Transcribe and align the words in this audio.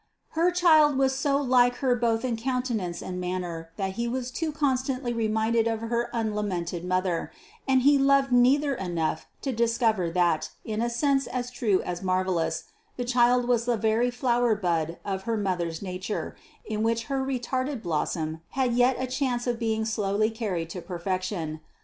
Her 0.29 0.49
child 0.49 0.97
was 0.97 1.13
so 1.15 1.37
like 1.37 1.75
her 1.75 1.93
both 1.95 2.25
in 2.25 2.35
countenance 2.35 3.03
and 3.03 3.21
manner 3.21 3.69
that 3.75 3.91
he 4.01 4.07
was 4.07 4.31
too 4.31 4.51
constantly 4.51 5.13
reminded 5.13 5.67
of 5.67 5.81
her 5.81 6.09
unlamented 6.11 6.83
mother; 6.83 7.31
and 7.67 7.83
he 7.83 7.99
loved 7.99 8.31
neither 8.31 8.73
enough 8.73 9.27
to 9.43 9.51
discover 9.51 10.09
that, 10.09 10.49
in 10.65 10.81
a 10.81 10.89
sense 10.89 11.27
as 11.27 11.51
true 11.51 11.83
as 11.83 12.01
marvellous, 12.01 12.63
the 12.97 13.05
child 13.05 13.47
was 13.47 13.65
the 13.65 13.77
very 13.77 14.09
flower 14.09 14.55
bud 14.55 14.97
of 15.05 15.25
her 15.29 15.37
mother's 15.37 15.83
nature, 15.83 16.35
in 16.65 16.81
which 16.81 17.03
her 17.03 17.23
retarded 17.23 17.83
blossom 17.83 18.41
had 18.57 18.73
yet 18.73 18.95
a 18.97 19.05
chance 19.05 19.45
of 19.45 19.59
being 19.59 19.85
slowly 19.85 20.31
carried 20.31 20.71
to 20.71 20.81
perfection. 20.81 21.59